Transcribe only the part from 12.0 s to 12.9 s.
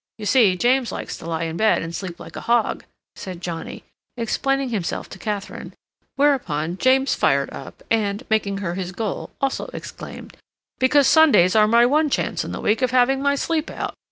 chance in the week of